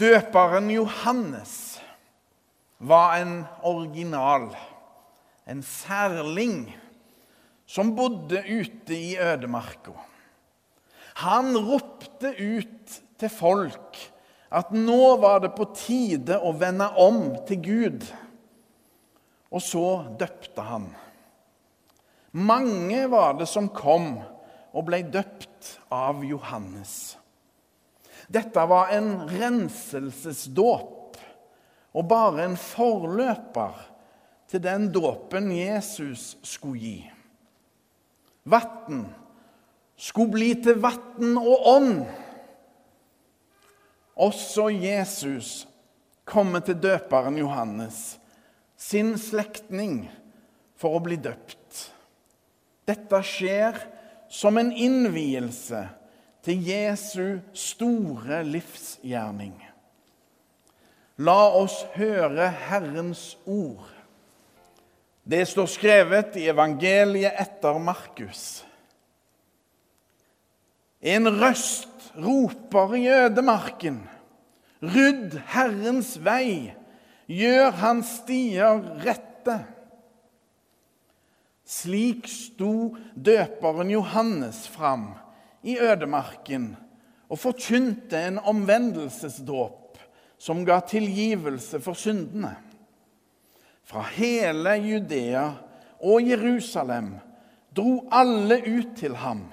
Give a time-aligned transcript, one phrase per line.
[0.00, 1.80] Døperen Johannes
[2.78, 4.46] var en original,
[5.44, 6.70] en særling,
[7.68, 9.92] som bodde ute i ødemarka.
[11.20, 14.00] Han ropte ut til folk
[14.50, 18.08] at nå var det på tide å vende om til Gud.
[19.52, 19.86] Og så
[20.18, 20.88] døpte han.
[22.32, 24.14] Mange var det som kom
[24.70, 27.18] og ble døpt av Johannes.
[28.30, 31.18] Dette var en renselsesdåp
[31.90, 33.80] og bare en forløper
[34.50, 36.98] til den dåpen Jesus skulle gi.
[38.50, 39.08] Vann
[40.00, 42.04] skulle bli til vann og ånd.
[44.20, 45.66] Også Jesus
[46.24, 48.18] kommer til døperen Johannes,
[48.76, 50.04] sin slektning,
[50.78, 51.90] for å bli døpt.
[52.88, 53.76] Dette skjer
[54.32, 55.82] som en innvielse
[56.44, 59.56] til Jesu store livsgjerning.
[61.20, 63.88] La oss høre Herrens ord.
[65.20, 68.62] Det står skrevet i evangeliet etter Markus.
[71.00, 74.00] En røst roper i ødemarken.
[74.80, 76.72] Rydd Herrens vei,
[77.28, 79.58] gjør hans stier rette.
[81.68, 85.10] Slik sto døperen Johannes fram
[85.62, 86.72] i ødemarken
[87.30, 89.98] og forkynte en omvendelsesdåp
[90.40, 92.54] som ga tilgivelse for syndene.
[93.84, 95.46] Fra hele Judea
[96.00, 97.12] og Jerusalem
[97.76, 99.44] dro alle ut til ham.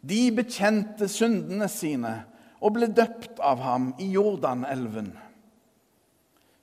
[0.00, 2.14] De bekjente syndene sine
[2.58, 5.12] og ble døpt av ham i Jordanelven.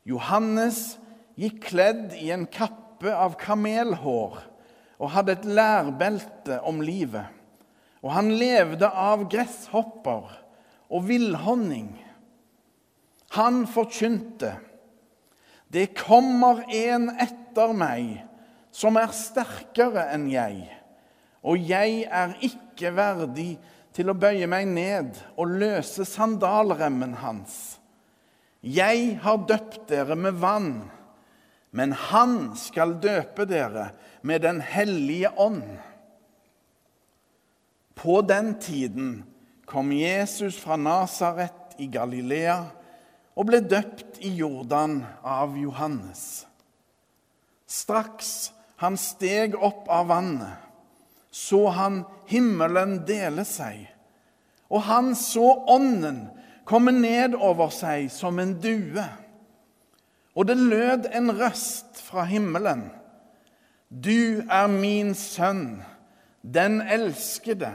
[0.06, 0.98] Johannes
[1.40, 4.42] gikk kledd i en kappe av kamelhår
[4.96, 7.35] og hadde et lærbelte om livet
[8.06, 10.28] og han levde av gresshopper
[10.94, 11.90] og villhonning.
[13.34, 14.54] Han forkynte,
[15.74, 18.20] det kommer en etter meg
[18.76, 20.68] som er sterkere enn jeg,
[21.42, 23.56] og jeg er ikke verdig
[23.96, 27.80] til å bøye meg ned og løse sandalremmen hans.
[28.62, 30.72] Jeg har døpt dere med vann,
[31.76, 33.90] men han skal døpe dere
[34.22, 35.78] med Den hellige ånd.
[37.96, 39.24] På den tiden
[39.66, 42.60] kom Jesus fra Nasaret i Galilea
[43.36, 46.46] og ble døpt i Jordan av Johannes.
[47.68, 50.60] Straks han steg opp av vannet,
[51.32, 53.88] så han himmelen dele seg,
[54.70, 56.26] og han så Ånden
[56.68, 59.04] komme ned over seg som en due.
[60.36, 62.90] Og det lød en røst fra himmelen.
[63.88, 65.80] Du er min sønn,
[66.54, 67.74] den elskede.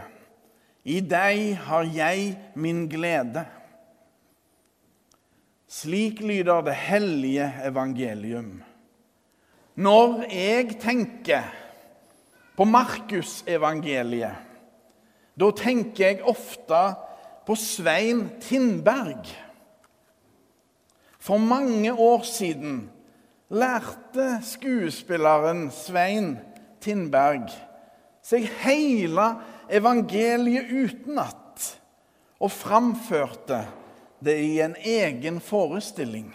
[0.87, 3.45] I deg har jeg min glede.
[5.71, 8.63] Slik lyder det hellige evangelium.
[9.75, 11.47] Når jeg tenker
[12.57, 14.47] på Markusevangeliet,
[15.41, 16.81] da tenker jeg ofte
[17.47, 19.31] på Svein Tindberg.
[21.21, 22.91] For mange år siden
[23.51, 26.39] lærte skuespilleren Svein
[26.81, 27.51] Tindberg
[28.31, 29.27] seg hele
[29.71, 31.67] evangeliet utenat
[32.41, 33.65] og framførte
[34.23, 36.31] det i en egen forestilling.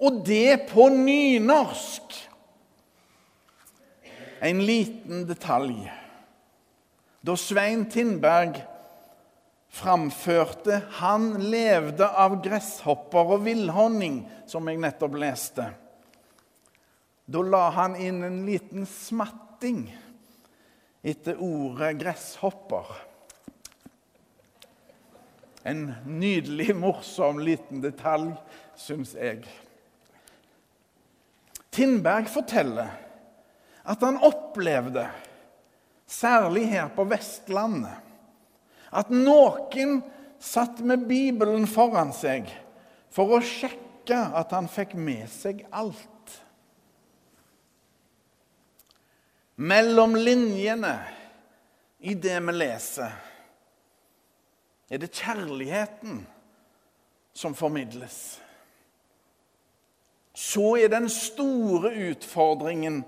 [0.00, 2.16] Og det på nynorsk!
[4.40, 5.90] En liten detalj.
[7.20, 8.62] Da Svein Tindberg
[9.68, 15.66] framførte 'Han levde av gresshopper og villhonning', som jeg nettopp leste,
[17.28, 19.92] da la han inn en liten smatting
[21.02, 22.96] etter ordet 'gresshopper'.
[25.64, 28.32] En nydelig, morsom liten detalj,
[28.76, 29.44] syns jeg.
[31.70, 32.94] Tindberg forteller
[33.84, 35.04] at han opplevde,
[36.06, 38.00] særlig her på Vestlandet,
[38.90, 40.00] at noen
[40.40, 42.48] satt med Bibelen foran seg
[43.12, 46.19] for å sjekke at han fikk med seg alt.
[49.60, 50.94] Mellom linjene
[51.98, 53.12] i det vi leser,
[54.88, 56.22] er det kjærligheten
[57.36, 58.40] som formidles.
[60.32, 63.02] Så er den store utfordringen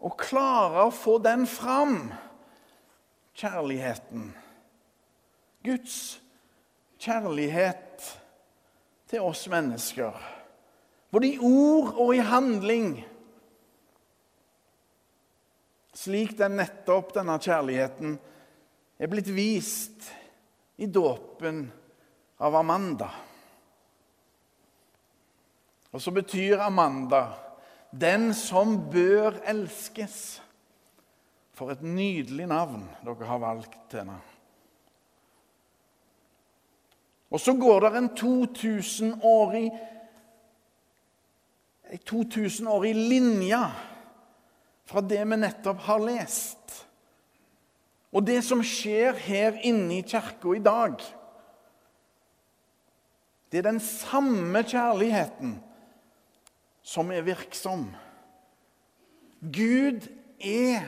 [0.00, 1.98] å klare å få den fram.
[3.36, 4.30] Kjærligheten.
[5.64, 5.98] Guds
[6.96, 8.08] kjærlighet
[9.10, 10.16] til oss mennesker.
[11.12, 13.02] Både i ord og i handling
[15.94, 18.18] slik den nettopp, denne kjærligheten,
[18.98, 20.08] er blitt vist
[20.76, 21.64] i dåpen
[22.42, 23.10] av Amanda.
[25.94, 27.28] Og så betyr Amanda
[27.94, 30.40] 'den som bør elskes'.
[31.54, 34.16] For et nydelig navn dere har valgt henne.
[37.30, 39.70] Og så går det en 2000-årig
[42.10, 43.60] 2000-årig linje
[44.88, 46.80] fra det vi nettopp har lest,
[48.14, 51.00] og det som skjer her inne i kirka i dag.
[53.50, 55.56] Det er den samme kjærligheten
[56.84, 57.88] som er virksom.
[59.40, 60.06] Gud
[60.38, 60.86] er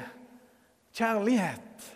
[0.96, 1.92] kjærlighet.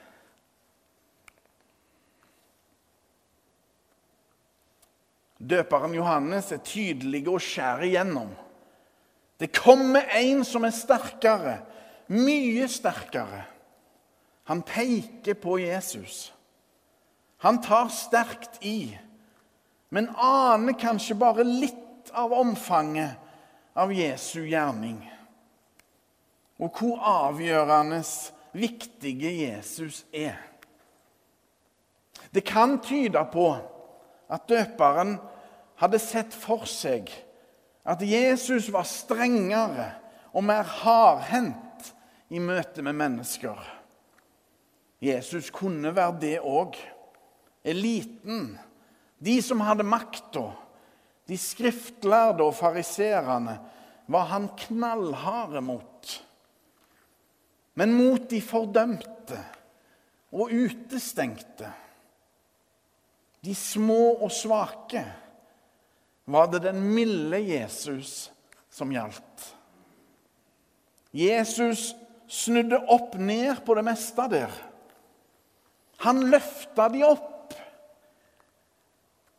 [5.40, 8.32] Døperen Johannes er tydelig og skjærer igjennom.
[9.40, 11.60] Det kommer en som er sterkere,
[12.10, 13.44] mye sterkere.
[14.50, 16.32] Han peker på Jesus.
[17.38, 18.98] Han tar sterkt i,
[19.88, 23.14] men aner kanskje bare litt av omfanget
[23.78, 24.98] av Jesu gjerning.
[26.60, 28.02] Og hvor avgjørende
[28.52, 30.36] viktige Jesus er.
[32.34, 33.48] Det kan tyde på
[34.30, 35.16] at døperen
[35.80, 37.08] hadde sett for seg
[37.88, 39.88] at Jesus var strengere
[40.36, 41.69] og mer hardhendt
[42.30, 43.58] i møte med mennesker.
[45.02, 46.76] Jesus kunne være det òg.
[47.64, 48.54] Eliten,
[49.18, 50.46] de som hadde makta,
[51.28, 53.58] de skriftlærde og fariserene,
[54.10, 56.16] var han knallharde mot.
[57.78, 59.38] Men mot de fordømte
[60.34, 61.70] og utestengte,
[63.40, 65.04] de små og svake,
[66.30, 68.28] var det den milde Jesus
[68.70, 69.46] som gjaldt.
[71.16, 71.90] Jesus
[72.30, 74.52] snudde opp ned på det meste der.
[76.04, 77.54] Han løfta de opp,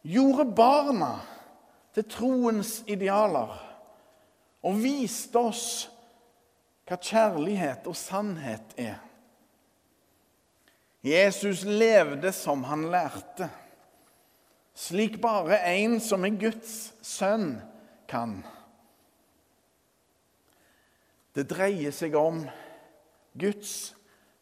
[0.01, 1.13] gjorde barna
[1.95, 3.55] til troens idealer
[4.61, 5.65] og viste oss
[6.89, 8.99] hva kjærlighet og sannhet er.
[11.01, 13.47] Jesus levde som han lærte
[14.77, 17.59] slik bare en som er Guds sønn,
[18.09, 18.41] kan.
[21.31, 22.41] Det dreier seg om
[23.39, 23.95] Guds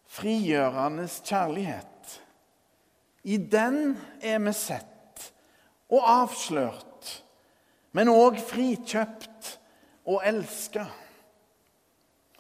[0.09, 2.21] frigjørende kjærlighet.
[3.23, 5.25] I den er vi sett
[5.89, 7.11] og avslørt,
[7.93, 9.55] men òg frikjøpt
[10.09, 10.87] og elska.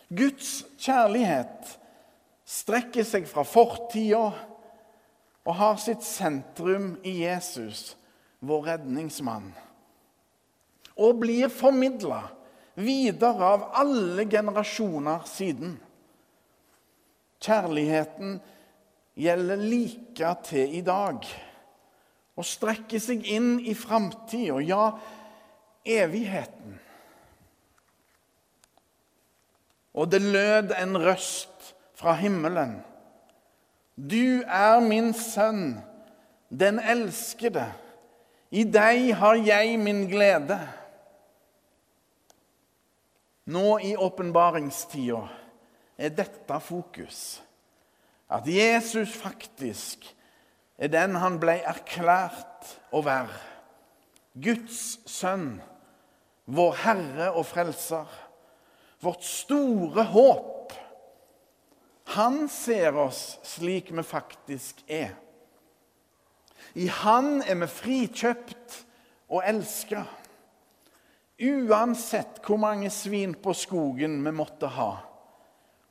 [0.09, 1.75] Guds kjærlighet
[2.49, 4.31] strekker seg fra fortida
[5.45, 7.93] og har sitt sentrum i Jesus,
[8.41, 9.51] vår redningsmann.
[10.99, 12.23] Og blir formidla
[12.79, 15.77] videre av alle generasjoner siden.
[17.39, 18.39] Kjærligheten
[19.15, 21.23] gjelder like til i dag
[22.39, 24.83] og strekker seg inn i framtida, ja,
[25.83, 26.77] evigheten.
[29.99, 32.77] Og det lød en røst fra himmelen.
[33.99, 35.81] Du er min sønn,
[36.47, 37.65] den elskede.
[38.55, 40.59] I deg har jeg min glede.
[43.51, 45.25] Nå i åpenbaringstida
[45.99, 47.41] er dette fokus.
[48.31, 50.07] At Jesus faktisk
[50.79, 53.35] er den han ble erklært å være.
[54.39, 55.57] Guds sønn,
[56.47, 58.07] vår Herre og Frelser.
[59.03, 60.59] Vårt store håp
[62.09, 65.11] han ser oss slik vi faktisk er.
[66.73, 68.77] I Han er vi frikjøpt
[69.29, 70.03] og elska.
[71.39, 74.89] Uansett hvor mange svin på skogen vi måtte ha,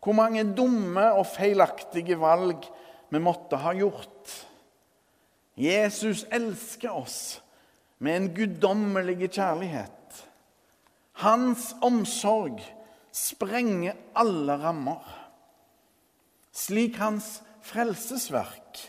[0.03, 2.67] hvor mange dumme og feilaktige valg
[3.11, 4.35] vi måtte ha gjort.
[5.59, 7.21] Jesus elsker oss
[7.99, 9.95] med en guddommelig kjærlighet.
[11.19, 12.61] Hans omsorg
[13.11, 15.19] sprenger alle rammer
[16.59, 18.81] slik hans frelsesverk,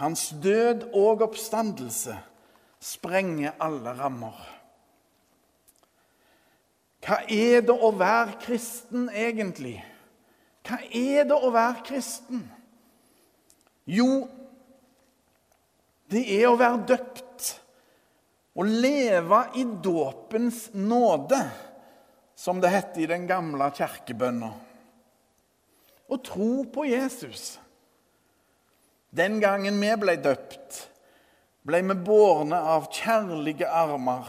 [0.00, 2.16] hans død og oppstandelse,
[2.80, 4.36] sprenger alle rammer.
[7.04, 9.76] Hva er det å være kristen egentlig?
[10.64, 12.44] Hva er det å være kristen?
[13.84, 14.24] Jo,
[16.08, 17.50] det er å være døpt
[18.54, 21.40] og leve i dåpens nåde,
[22.34, 24.52] som det heter i den gamle kirkebønna
[26.14, 27.58] og tro på Jesus.
[29.14, 30.80] Den gangen vi ble døpt,
[31.64, 34.28] ble vi bårne av kjærlige armer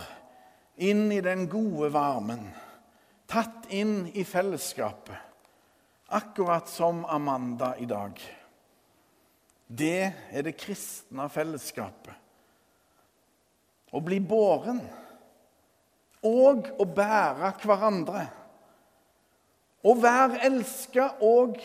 [0.86, 2.48] inn i den gode varmen,
[3.28, 5.18] tatt inn i fellesskapet,
[6.16, 8.22] akkurat som Amanda i dag.
[9.68, 12.14] Det er det kristne fellesskapet.
[13.92, 14.80] Å bli båren,
[16.26, 18.24] og å bære hverandre.
[19.86, 21.60] Å være elska og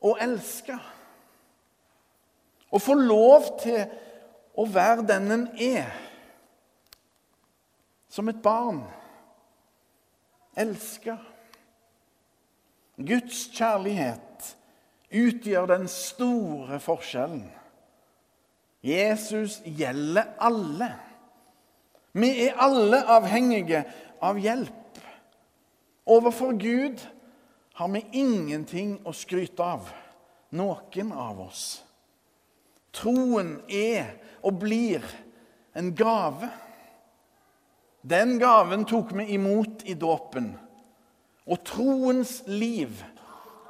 [0.00, 0.76] å elske.
[2.70, 3.80] Å få lov til
[4.54, 5.90] å være den en er.
[8.10, 8.84] Som et barn.
[10.58, 11.18] Elska.
[13.06, 14.56] Guds kjærlighet
[15.10, 17.48] utgjør den store forskjellen.
[18.84, 20.90] Jesus gjelder alle.
[22.12, 23.84] Vi er alle avhengige
[24.22, 25.00] av hjelp.
[26.06, 27.02] Overfor Gud
[27.76, 29.90] har vi ingenting å skryte av,
[30.50, 31.64] noen av oss.
[32.92, 35.04] Troen er og blir
[35.78, 36.48] en gave.
[38.02, 40.54] Den gaven tok vi imot i dåpen.
[41.46, 42.92] Og troens liv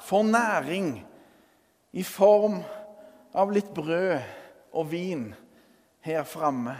[0.00, 0.92] får næring
[1.92, 2.60] i form
[3.34, 4.18] av litt brød
[4.72, 5.28] og vin
[6.06, 6.74] her framme.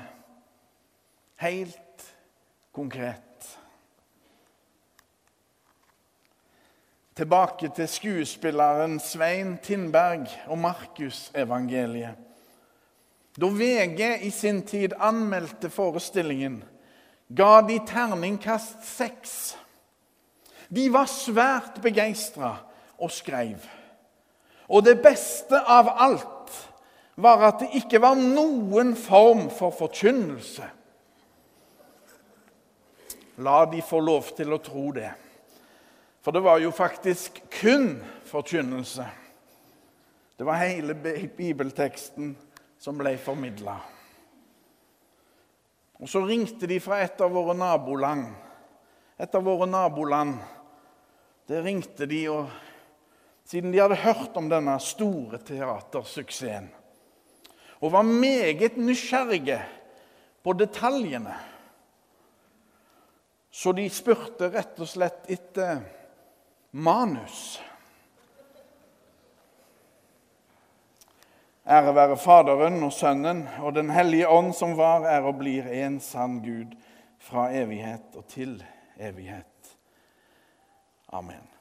[1.41, 2.07] Helt
[2.73, 3.27] konkret.
[7.21, 12.17] Tilbake til skuespilleren Svein Tindberg og Markusevangeliet.
[13.41, 16.63] Da VG i sin tid anmeldte forestillingen,
[17.37, 19.35] ga de terningkast seks.
[20.71, 22.55] De var svært begeistra
[23.00, 23.59] og skrev.
[24.71, 26.53] Og det beste av alt
[27.21, 30.69] var at det ikke var noen form for forkynnelse.
[33.43, 35.11] La de få lov til å tro det.
[36.21, 37.95] For det var jo faktisk kun
[38.29, 39.07] forkynnelse.
[40.37, 42.35] Det var hele bibelteksten
[42.81, 43.75] som ble formidla.
[46.00, 48.31] Og så ringte de fra et av våre naboland.
[49.21, 50.39] Et av våre naboland.
[51.50, 52.50] Det ringte de, og
[53.42, 56.69] siden de hadde hørt om denne store teatersuksessen
[57.80, 59.57] og var meget nysgjerrige
[60.45, 61.33] på detaljene,
[63.50, 65.80] så de spurte rett og slett etter
[66.71, 67.57] manus.
[71.66, 75.99] Ære være Faderen og Sønnen og Den hellige ånd, som var, er og blir en
[76.04, 76.76] sann Gud
[77.19, 78.61] fra evighet og til
[79.00, 79.60] evighet.
[81.12, 81.60] Amen.